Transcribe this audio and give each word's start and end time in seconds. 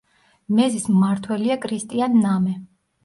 მეზის 0.59 0.87
მმართველია 0.95 1.59
კრისტიან 1.67 2.17
ნამე. 2.27 2.57